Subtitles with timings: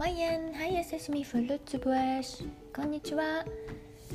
[0.00, 3.44] マイエンハイエセシミフルーツブエシこんにちは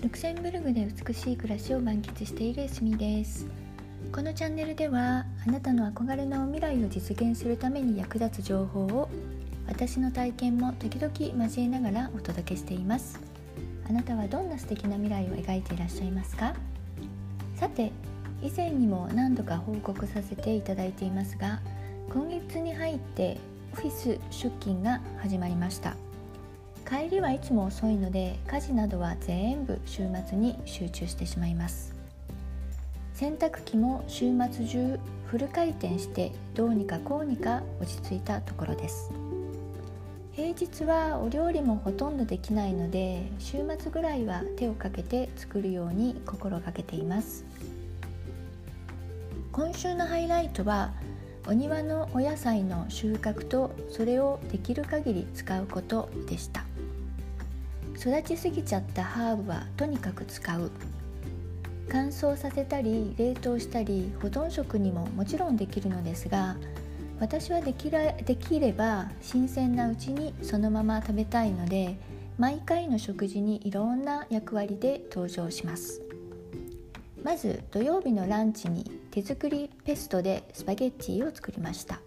[0.02, 3.46] ルクセンブルグで美しい暮らしを満喫しているエスミです。
[4.12, 9.10] このチャンネルではあなたの憧れの未来を実現するために役立つ情報を
[9.68, 11.14] 私の体験も時々
[11.46, 13.20] 交えながらお届けしています。
[13.88, 16.56] あなたはどんな素敵な未来を描いていらっしゃいますか？
[17.58, 17.92] さて
[18.42, 21.60] 以前にも何度か報告させていただいていますが
[22.12, 23.38] 今月に入って
[23.76, 25.96] フィス出勤が始まりました。
[26.88, 31.94] 帰りはいつも遅いので家事などは全部週末に集中してしまいます。
[33.14, 39.12] 洗濯機も週末中フル回転してどうにかこうにか落ち着いたところです。
[40.34, 47.46] 平日はお料理もほとんどできないので週末ぐらいは手をかけて作るように心がけています。
[49.52, 50.92] 今週のハイライトは
[51.48, 56.66] お庭のお野菜の収穫とそれをできる限り使うことでした。
[57.98, 60.72] 育ちすぎちゃったハーブはとにかく使う。
[61.88, 66.56] 乾燥させたり冷凍したり保存食にももちろんできるのですが
[67.20, 71.96] 私はできらできれば新鮮なうちにそのまま食べたいので
[72.40, 76.02] 毎回の食事にいろんな役割で登場します。
[77.24, 78.86] まず土曜日のランチに
[79.16, 82.02] 手作りペストでスパゲッティを作りました。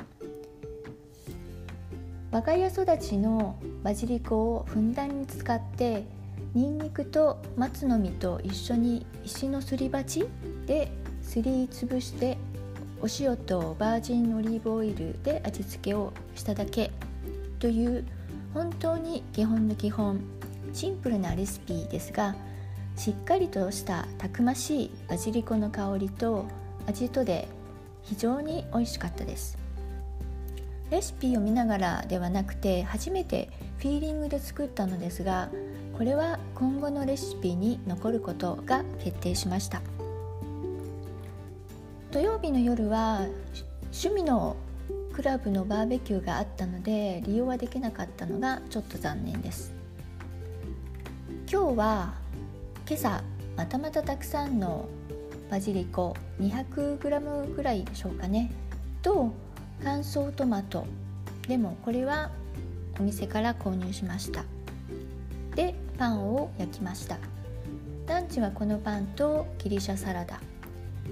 [2.31, 6.05] 我が家育ちのバジリコをふんだんに使って
[6.53, 10.27] にんにくと松の実と一緒に石のすり鉢
[10.67, 10.92] で
[11.23, 12.36] すりつぶして
[13.01, 16.91] お塩とバージンオリーブオイルで味付けをしただけ
[17.59, 18.05] という
[18.53, 20.20] 本当に基本の基本。
[20.75, 22.36] シンプルなレシピですが
[22.97, 26.45] しっかりとしたたくましいバジリコの香りと
[26.89, 27.47] 味とで
[28.03, 29.58] 非常に美味しかったです。
[30.91, 35.50] レシピを見ながらではなくて初めてフィーリングで作ったのですが
[35.98, 39.83] これは今後のレシピに残ることが決定しました。
[42.11, 43.27] 土曜日の夜は
[43.92, 44.57] 趣味の
[45.12, 49.74] クラブのバーベキューがあったので利用はできなかったのがちょっと残念です。
[51.52, 52.14] 今日は
[52.89, 53.23] 今朝
[53.57, 54.89] またまたたくさんの
[55.51, 58.51] バジリコ 200g ぐらいでしょうかね。
[59.03, 59.33] と
[59.83, 60.86] 乾燥トマト。
[61.47, 62.31] でもこれは
[62.98, 64.45] お店から購入しました。
[65.55, 67.19] でパンを焼きました。
[68.07, 70.41] ランチはこのパンとギリシャサラダ。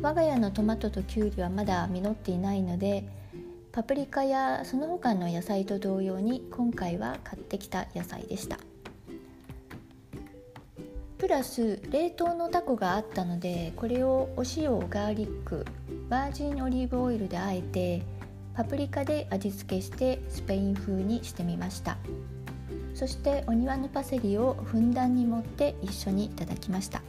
[0.03, 3.05] 我が家のトマトとキュウリはまだ実っていないので
[3.73, 8.59] パプリカやその他の野菜と同様に今回は買ってきた野菜でした。
[11.27, 15.67] プラス冷凍のタコがあったのでこれをお塩ガーリック
[16.09, 18.03] バージンオリーブオイルであえて
[18.55, 21.97] パプリカで味付けしてスペイン風にしてみました。
[22.95, 27.03] そしてお庭のパセリをふんだんに盛って一緒にいただきました。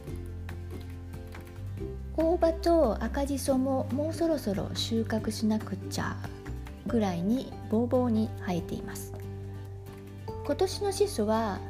[2.16, 6.16] 大葉と赤じそももうそろそろ収穫しなくっちゃ
[6.88, 9.14] ぐらいにボーボーに生えています。
[10.44, 11.60] 今年のシソは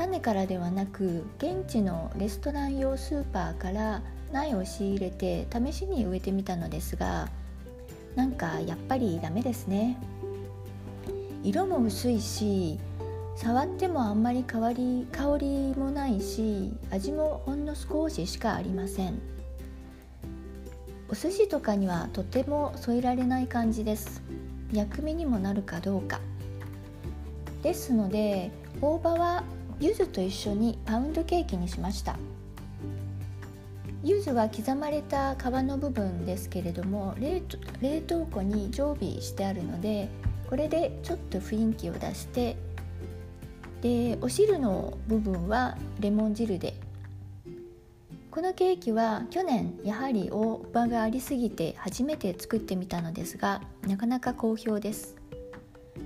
[0.00, 4.00] 種からではなく現地のレストラン用スーパーから
[4.32, 7.28] 苗を仕入れて試しに植えてみたのですが
[8.14, 9.98] なんかやっぱりダメですね。
[11.42, 12.78] 色も薄いし
[13.36, 19.20] 触ってもあんまり香り香りもないし味もほんの少ししかありません。
[21.10, 24.22] お寿司とかにはとても添えられない感じです。
[24.72, 26.20] 薬味にもなるかどうか。
[27.62, 28.50] ですので
[28.80, 29.44] 大葉は
[29.80, 32.18] 柚子と一緒にパウンドケーキにしました。
[34.02, 37.42] 柚子は刻まれた皮の部分ですけれども冷
[38.00, 40.08] 凍庫に常備してあるので
[40.48, 42.56] これでちょっと雰囲気を出して
[43.82, 46.74] でお汁の部分はレモン汁で。
[48.30, 55.16] このケーキは去年やはり大葉がありすぎて初めて作ってみたのですがなかなか好評です。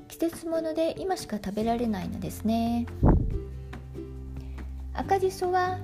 [0.08, 2.86] 季節物で今しか食べられないのですね。
[4.96, 5.78] 赤じそは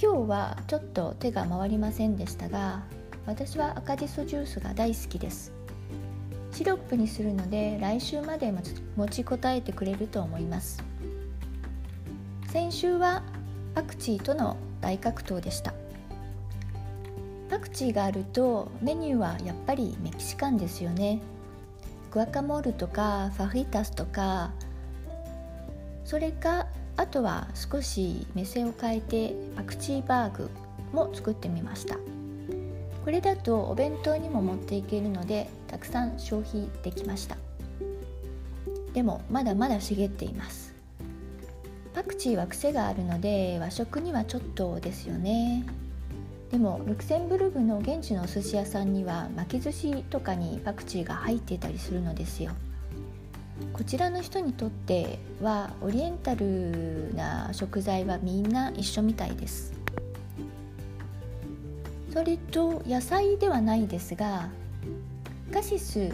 [0.00, 2.84] 今日はちょっと手が回りませんでしたが
[3.26, 5.52] 私は赤じそジュースが大好きです。
[6.52, 8.52] シロップにするので来週まで
[8.96, 10.82] 持ちこたえてくれると思います。
[12.52, 13.24] 先週は
[13.74, 15.74] パクチーとの大格闘でした。
[17.50, 21.20] パクチーがあるとメニューはやっぱりメキシカンですよね。
[22.12, 24.52] グアカモールとかファフィタスとか
[26.04, 26.68] それか
[26.98, 30.50] あとは少し目線を変えてパクチーバーグ
[30.92, 31.96] も作ってみました。
[33.04, 37.36] これだとお弁当にも持っていけるのでたくさん消費できました。
[38.92, 40.74] でもまだまだ茂っています。
[41.94, 45.64] パクチーは癖があるので和食にはちょっとですよね。
[46.50, 52.50] でもルクセンブルグの現地のお寿司屋さんには巻き寿司とかにパクチーが入っていたりするのですよ。
[53.78, 59.72] こちらの人にとってはオリエンタルな食材はみんな一緒みたいです。
[62.12, 64.48] それと野菜ではないですが
[65.52, 66.12] カシス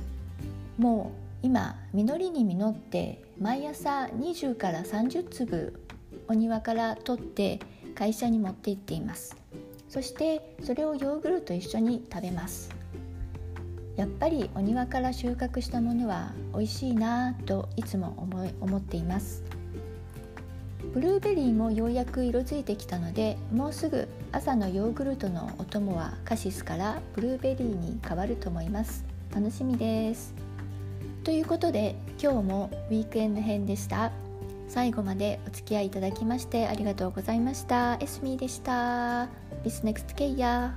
[0.77, 1.13] も
[1.43, 5.81] 今実りに実って毎朝20から30粒
[6.29, 7.61] お庭から取って
[7.95, 9.39] 会社に持って行っています。
[9.89, 12.84] そしてそれをヨーグルトと一緒に食べます。
[13.97, 19.45] やっぱりお庭から収穫したものは美味しいなといつも思い思っています。
[20.93, 29.05] ブルーベリーもようやく色づいてきたのでもうすぐ朝のヨーグルトのお供はカシスからブルーベリーに変わると思います。
[29.35, 30.35] 楽しみです。
[31.25, 34.13] ということで今日もウィークエンド編でした。
[34.69, 37.97] 最後までお付き合いいただきましてありがとうございました。
[38.01, 39.29] エスミーでした。
[39.65, 40.77] Bis next K や